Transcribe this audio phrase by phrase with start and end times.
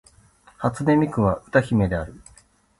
[0.57, 2.19] 初音ミクは歌姫である